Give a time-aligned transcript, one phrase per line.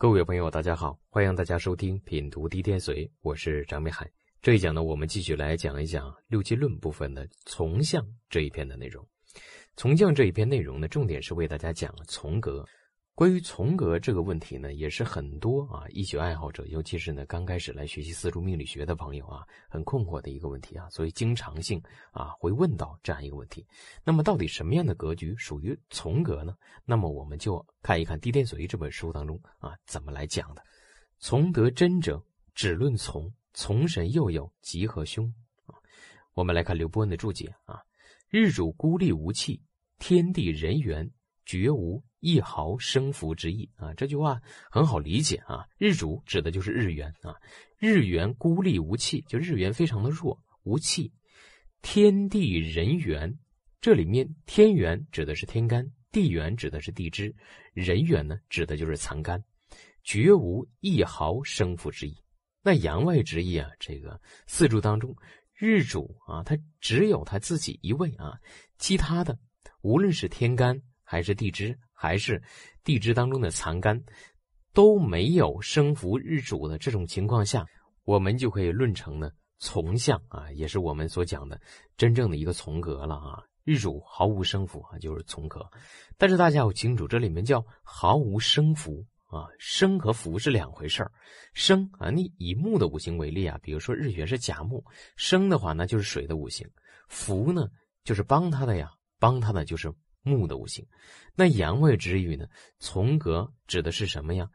[0.00, 4.08] 各位朋友，大家好，欢迎大家收听品读地天髓，我是张美海。
[4.40, 9.04] 这一讲呢，我们继续来讲一讲六基论部分的从相这一篇的内容。
[9.74, 12.64] 从相这一篇内容呢，重点是为大家讲从格。
[13.18, 23.66] 关于从格这个问题呢，也是很多啊医学爱好者，尤其是呢刚开始来学习四柱命理学的朋友啊，很困惑的一个问题啊，所以经常性啊会问到这样一个问题。
[24.04, 26.54] 那么到底什么样的格局属于从格呢？
[26.84, 30.62] 那么我们就看一看《地天髓》这本书当中啊怎么来讲的。
[31.18, 32.24] 从得真者，
[32.54, 35.28] 只论从，从神又有吉和凶。
[36.34, 37.82] 我们来看刘伯温的注解啊：
[38.28, 39.60] 日主孤立无气，
[39.98, 41.10] 天地人缘
[41.44, 42.00] 绝无。
[42.20, 44.40] 一毫生福之意啊，这句话
[44.70, 45.64] 很好理解啊。
[45.78, 47.34] 日主指的就是日元啊，
[47.78, 51.12] 日元孤立无气，就日元非常的弱无气。
[51.80, 53.38] 天地人元，
[53.80, 57.34] 这里面天元指的是天干，地元指的是地支，
[57.72, 59.42] 人元呢指的就是残干，
[60.02, 62.16] 绝无一毫生福之意。
[62.62, 65.14] 那阳外之意啊，这个四柱当中，
[65.54, 68.38] 日主啊，他只有他自己一位啊，
[68.78, 69.38] 其他的
[69.80, 71.78] 无论是天干还是地支。
[72.00, 72.40] 还是
[72.84, 74.00] 地支当中的残干
[74.72, 77.66] 都没有生福日主的这种情况下，
[78.04, 81.60] 我们就可以论成呢从相啊，也是我们所讲的
[81.96, 83.42] 真正的一个从格了啊。
[83.64, 85.68] 日主毫无生福啊，就是从格。
[86.16, 91.10] 但是大家要清楚，这里面叫毫无生福啊，生和福是两回事儿。
[91.52, 94.84] 生啊，你以木的五行为例啊，比如说日元是甲木，
[95.16, 96.64] 生的话那就是水的五行，
[97.08, 97.66] 福呢
[98.04, 99.92] 就是帮他的呀，帮他的就是。
[100.28, 100.86] 木的五行，
[101.34, 102.46] 那阳位之语呢？
[102.78, 104.50] 从格指的是什么呀？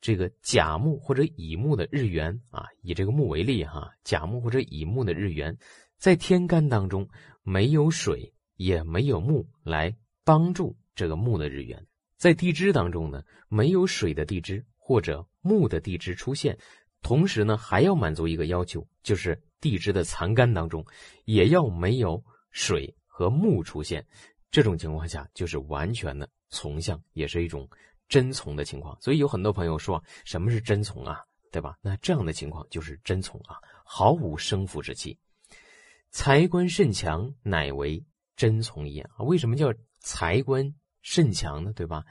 [0.00, 5.56] 这个甲木或者乙木的日元啊，以这个木为例哈，甲木或者乙木的日元，
[5.96, 7.08] 在天干当中
[7.42, 11.86] 没有水也没有木来帮助这个木的日元，
[12.18, 16.58] 在地支当中呢，没有水的地支或者木的地支出现，
[17.00, 20.84] 同时呢还要满足一个要求，就是地支的残干当中
[21.24, 24.06] 也要没有水和木出现。
[24.54, 27.68] 这种情况下就是完全的从相，也是一种
[28.08, 28.96] 真从的情况。
[29.00, 31.18] 所以有很多朋友说，什么是真从啊？
[31.50, 31.76] 对吧？
[31.82, 35.18] 那这样的情况就是真从啊，毫无生福之气。
[36.12, 38.00] 财官甚强，乃为
[38.36, 39.04] 真从也。
[39.26, 40.72] 为什么叫财官
[41.02, 41.72] 甚强呢？
[41.72, 42.04] 对吧？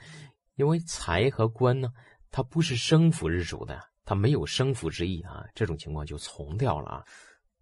[0.55, 1.93] 因为财和官呢，
[2.29, 5.45] 它不是生福日主的，它没有生福之意啊。
[5.55, 7.05] 这种情况就从掉了啊。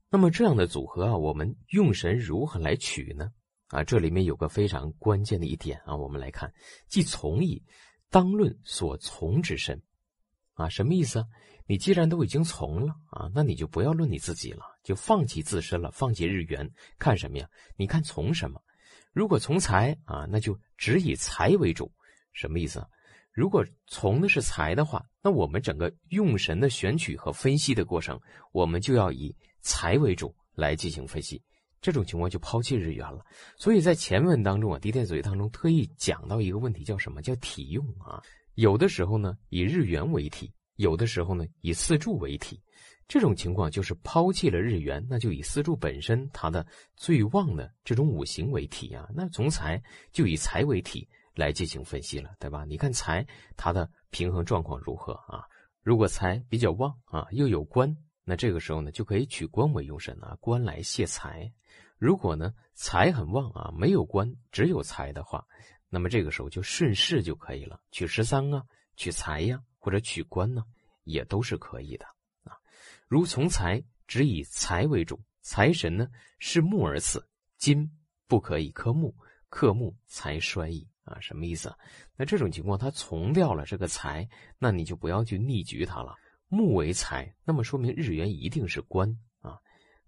[0.09, 3.29] 那么这样的组合啊，我们用神如何来取呢？
[3.71, 6.53] 啊，这里面有个非常关键的一点啊，我们来看，
[6.87, 7.63] 即从矣，
[8.09, 9.81] 当论所从之身，
[10.53, 11.25] 啊，什么意思啊？
[11.67, 17.47] 你既然都已经从了啊，那你就不要论你自己了，就放弃自身了，放弃日元，看什么呀？
[17.77, 18.61] 你看从什么？
[19.13, 21.89] 如果从财啊，那就只以财为主，
[22.33, 22.85] 什么意思？
[23.31, 28.19] 如果从的是财的话，那我们整个用神的选取和分析的过程，
[28.51, 31.41] 我们就要以财为主来进行分析。
[31.81, 33.25] 这种情况就抛弃日元了，
[33.57, 38.21] 所以在前文当中啊，狄天嘴当中特意讲到一个问题，叫什么叫体用啊？
[38.55, 42.61] 有的时候呢以日元为体，有的时候呢以四柱为体。
[43.07, 46.65] 这种情况就是抛弃了日元，那就以四柱本身它的
[46.95, 49.09] 最旺的这种五行为体啊。
[49.13, 49.81] 那从财
[50.13, 51.05] 就以财为体
[51.35, 52.63] 来进行分析了，对吧？
[52.63, 53.25] 你看财
[53.57, 55.43] 它的平衡状况如何啊？
[55.81, 57.93] 如果财比较旺啊，又有官，
[58.23, 61.51] 那这个时候呢就可以取官为用神啊，官来泄财。
[62.01, 65.45] 如果呢财很旺啊，没有官只有财的话，
[65.87, 68.63] 那么这个时候就顺势就可以了，取十三啊，
[68.95, 70.63] 取财呀，或者取官呢，
[71.03, 72.05] 也都是可以的
[72.43, 72.57] 啊。
[73.07, 76.07] 如从财，只以财为主，财神呢
[76.39, 77.23] 是木而赐，
[77.59, 77.87] 金
[78.27, 79.15] 不可以克木，
[79.49, 81.19] 克木财衰矣啊。
[81.19, 81.77] 什么意思啊？
[82.17, 86.15] 那这种情况他从掉了这个财，那你就不要去逆局它了。
[86.47, 89.15] 木为财，那么说明日元一定是官。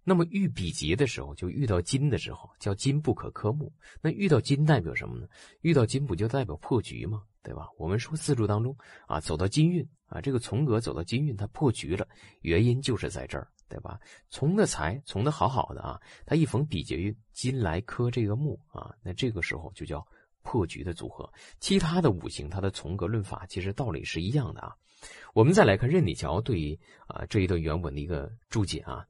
[0.03, 3.71] 那么遇比劫的时候，就遇到金的时候，叫金不可克木。
[4.01, 5.27] 那遇到金代表什么呢？
[5.61, 7.23] 遇到金不就代表破局吗？
[7.41, 7.67] 对吧？
[7.77, 8.75] 我们说四柱当中
[9.05, 12.07] 啊，走到金运啊，这个从格走到金运，它破局了，
[12.41, 13.99] 原因就是在这儿，对吧？
[14.29, 20.05] 从的财从的好好的啊，它一逢比劫运，金来克这个木啊，那这个时候就叫
[20.41, 21.29] 破局的组合。
[21.59, 24.73] 其他的五行它的从格论法其实道理是一样的啊。
[25.33, 29.05] 我们再来看任你桥对啊这一段原文的一个注解啊。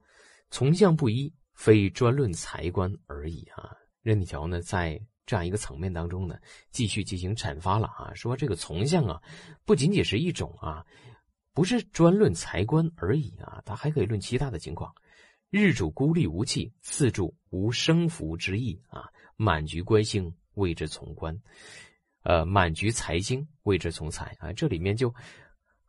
[0.53, 3.71] 从相不一，非专论财官而已啊！
[4.03, 6.37] 任立桥呢，在这样一个层面当中呢，
[6.69, 9.19] 继续进行阐发了啊，说这个从相啊，
[9.65, 10.85] 不仅仅是一种啊，
[11.55, 14.93] 不是专论财官而已啊，它还可以论其他的情况。
[15.49, 21.35] 日主孤立无气，四柱无生福之意啊，满局官星谓之从官，
[22.21, 25.11] 呃，满局财星谓之从财啊，这里面就。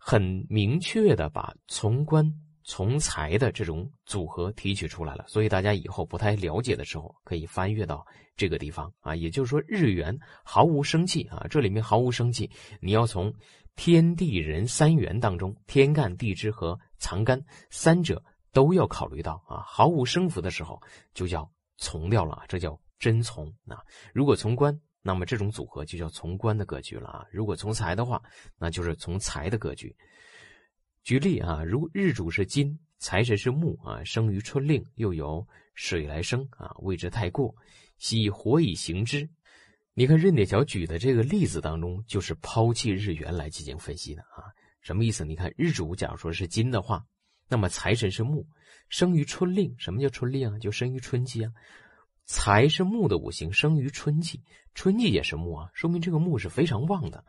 [0.06, 2.30] 很明确的把从官
[2.64, 5.24] 从财的这种组合提取出来了。
[5.28, 8.04] 所以大家以后不太了解的时候，可以翻阅到
[8.36, 9.14] 这个地方啊。
[9.14, 12.50] 也就是说，日元毫无生气啊，这里面毫无生气，
[12.80, 13.32] 你要从
[13.76, 17.40] 天地人三元当中，天干地支和藏干
[17.70, 18.20] 三者
[18.52, 19.62] 都要考虑到啊。
[19.66, 20.80] 毫无生福的时候，
[21.12, 23.78] 就叫从掉了，这叫真从啊。
[24.12, 24.78] 如果从官。
[25.06, 27.26] 那么这种组合就叫从官的格局了啊！
[27.30, 28.22] 如果从财的话，
[28.56, 29.94] 那就是从财的格局。
[31.04, 37.54] 举例啊，如日主是金，财神是木啊，生于春令，又有水来生啊，位置太过，
[37.98, 39.28] 喜火以行之。
[39.92, 44.48] 你看任铁桥举的这个例子当中，就是抛弃日元来进行分析的啊。
[44.80, 45.26] 什么意思？
[45.26, 47.04] 你看日主假如说是金的话，
[47.50, 48.46] 那么财神是木，
[48.88, 49.74] 生于春令。
[49.78, 50.58] 什么叫春令啊？
[50.58, 51.52] 就生于春季啊。
[52.24, 54.42] 财是木的五行，生于春季，
[54.74, 57.22] 春季也是木啊，说明这个木是非常旺的，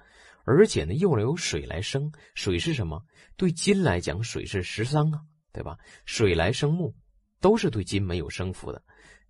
[0.45, 3.03] 而且呢，又有水来生，水是什么？
[3.35, 5.19] 对金来讲，水是食伤啊，
[5.51, 5.77] 对吧？
[6.05, 6.93] 水来生木，
[7.41, 8.81] 都是对金没有生福的，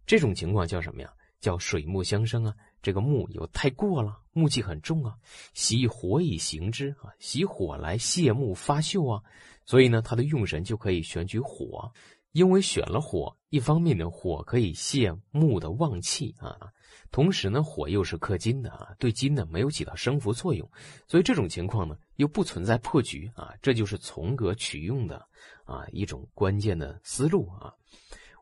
[0.06, 1.12] 这种情况叫什么呀？
[1.40, 2.54] 叫水木相生啊。
[2.82, 5.16] 这个木有太过了，木气很重啊，
[5.56, 9.24] 喜火以行之啊，喜火来泄木发秀啊，
[9.66, 11.92] 所以呢，他的用神就可以选取火。
[12.36, 16.70] 因为选了火，一方面呢，火可以泄木的旺气啊，
[17.10, 20.70] 同时呢，火又是克金的啊，对金呢没有起到生扶作用，
[21.08, 25.26] 所以这种情况呢又不存在破局啊，这就是从格取用的
[25.64, 27.72] 啊一种关键的思路啊。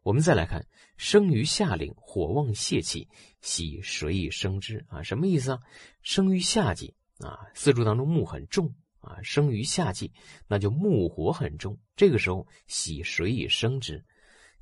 [0.02, 0.66] 我们再来看，
[0.98, 3.08] 生于夏令，火旺泄气，
[3.42, 5.60] 喜水以生之啊，什么意思啊？
[6.02, 8.74] 生于夏季啊，四柱当中木很重。
[9.04, 10.12] 啊，生于夏季，
[10.48, 11.78] 那就木火很重。
[11.96, 14.04] 这个时候喜水以生之。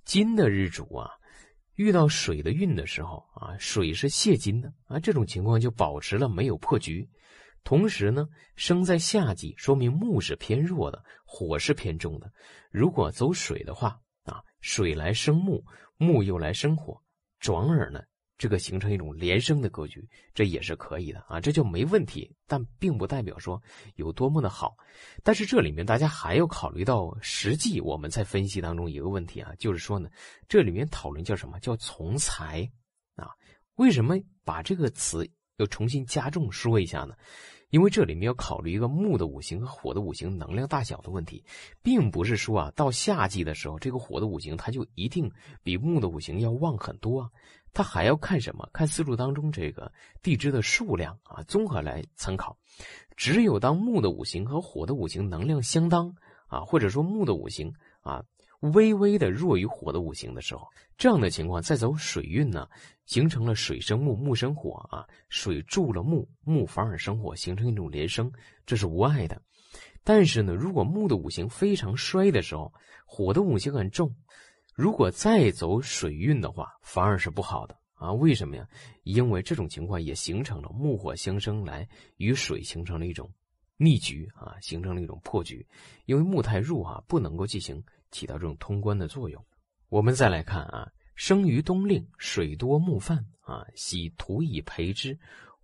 [0.04, 1.12] 金的日主啊，
[1.76, 7.08] 遇到水的运的时候啊，水是泄金的啊，这种情况就保持了没有破局。
[7.64, 12.32] 同时呢，生在夏季，说明木是偏弱的，火是偏重的。
[12.72, 15.64] 如果走水的话啊，水来生木，
[15.98, 17.00] 木又来生火，
[17.40, 18.02] 转而呢。
[18.42, 20.04] 这个形成一种连升的格局，
[20.34, 22.36] 这也是可以的啊，这就没问题。
[22.48, 23.62] 但并不代表说
[23.98, 24.76] 有多么的好。
[25.22, 30.10] 但是这里面大家还要考虑到实际我们在分析当中一个问题啊，就是说呢，
[30.48, 32.68] 这里面讨论叫什么叫从财
[33.14, 33.30] 啊？
[33.76, 35.24] 为什么把这个词
[35.58, 37.14] 又重新加重说一下呢？
[37.72, 41.44] 因为这里面要考虑一个木的五行和火的五行能量大小的问题，
[41.82, 45.32] 并不是说啊，到夏季的时候，这个火的五行它就一定
[45.64, 47.30] 比木的五行要旺很多啊。
[47.74, 48.70] 它还要看什么？
[48.74, 49.90] 看四柱当中这个
[50.22, 52.58] 地支的数量啊，综合来参考。
[53.16, 56.14] 只有当木的五行和火的五行能量相当
[56.48, 58.22] 啊，或者说木的五行啊
[58.62, 60.68] 微微的弱于火的五行的时候，
[60.98, 62.68] 这样的情况再走水运呢，
[63.06, 68.32] 形成了水生木，木生火啊，水助了木，木反而生火，形成一种连生，
[68.66, 69.42] 这是无碍的。
[70.04, 72.72] 但是呢，如果木的五行非常衰的时候，
[73.06, 74.14] 火的五行很重。
[74.74, 78.12] 如果再走水运的话，反而是不好的啊？
[78.14, 78.68] 为什么呀？
[79.04, 81.88] 因为这种情况也形成了木火相生，来
[82.18, 83.30] 与水形成了一种
[83.78, 85.66] 逆局啊，形成了一种破局。
[86.06, 89.44] 因为木太弱啊，不能够进行起到这种通关的作用。
[89.90, 95.18] 我们再来看啊，生于冬令，水多木犯啊，喜土以培之。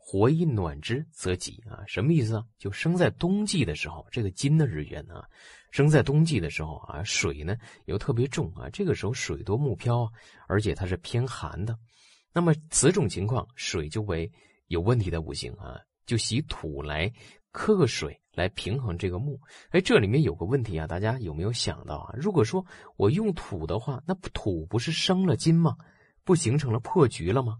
[0.10, 2.46] 火以暖之则吉啊，什么意思啊？
[2.58, 5.28] 就生在冬季的时候，这个金的日元啊，
[5.70, 10.12] 生在冬季的时候啊，水呢又特别重啊，这个时候水多木漂啊，
[10.48, 11.78] 而且它是偏寒的，
[12.32, 14.32] 那么此种情况，水就为
[14.68, 17.12] 有问题的五行啊，就喜土来
[17.58, 19.42] 克水来平衡这个木。
[19.72, 22.14] 哎，这里面有个问题啊，大家有没有想到啊？
[22.16, 22.64] 如果说
[22.98, 25.76] 我用土的话，那土不是生了金吗？
[26.24, 27.58] 不形成了破局了吗？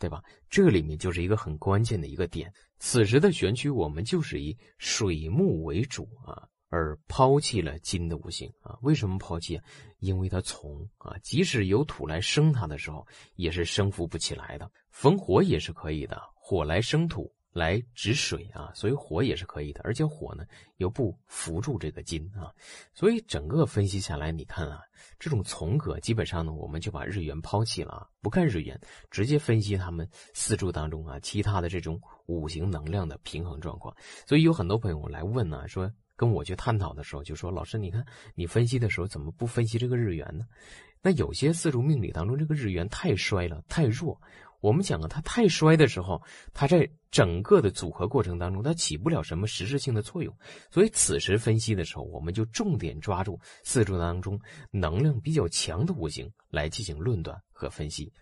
[0.00, 0.20] 对吧？
[0.50, 2.52] 这里面就是一个很关键的一个点。
[2.80, 8.76] 此时的选取，我们就是以水木为主啊，而抛弃了金的五行啊。
[8.82, 9.60] 为什么抛弃？
[10.00, 14.68] 因为它从啊，即使有土来生它的时候，也是生扶不起来的。
[14.90, 17.32] 逢火也是可以的，火来生土。
[17.56, 20.44] 来止水啊，所以火也是可以的，而且火呢
[20.76, 22.52] 又不扶住这个金啊，
[22.92, 24.82] 所以整个分析下来，你看啊，
[25.18, 28.78] 这种从格基本上呢，我们就把日元抛弃了啊，不看日元，
[29.10, 33.96] 直接分析他们四柱当中啊其他的这种五行能量的平衡状况。
[34.26, 40.44] 所以有很多朋友来问呢，说跟我去探讨的时候，就说老师，你看你分析的时候怎么不分析这个日元呢？
[41.02, 44.20] 那有些四柱命理当中这个日元太衰了，太弱。
[44.66, 46.20] 我们讲啊，它太衰的时候，
[46.52, 50.36] 它在整个的组合过程当中，它起不了什么实质性的作用。
[50.72, 54.40] 所以此时分析的时候，我们就重点抓住四柱当中
[54.72, 58.12] 能量比较强的五行来进行论断和分析。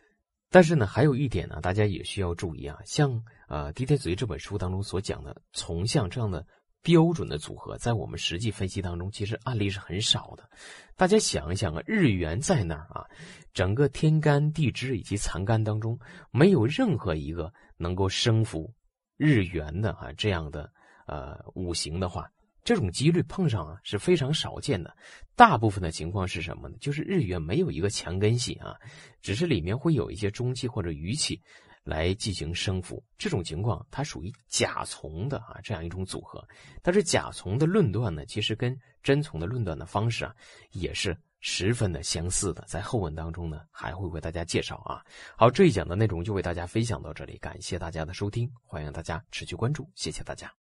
[0.50, 6.46] 但是呢，还有一点呢，大家也需要注意啊，像呃《地天髓》这本书当中所讲的从相这样的
[6.84, 10.48] 标准的组合，在我们实际分析当中，其实案例是很少的。
[10.94, 13.06] 大家想一想啊，日元在那儿啊，
[13.54, 15.98] 整个天干地支以及残干当中，
[16.30, 18.70] 没有任何一个能够生符
[19.16, 20.70] 日元的啊这样的
[21.06, 22.30] 呃五行的话，
[22.62, 24.94] 这种几率碰上啊是非常少见的。
[25.34, 26.76] 大部分的情况是什么呢？
[26.80, 28.76] 就是日元没有一个强根系啊，
[29.22, 31.40] 只是里面会有一些中气或者余气。
[31.84, 36.42] 来进行生服，这种情况它属于甲从的啊这样一种组合，
[36.82, 40.34] 但是甲从的论断呢，其实跟真从的论断的方式啊
[40.72, 45.04] 也是十分的相似的，在后文当中呢还会为大家介绍啊。
[45.36, 50.52] 好，这一讲的内容就为大家分享到这里，感谢大家的收听，欢迎大家持续关注，谢谢大家。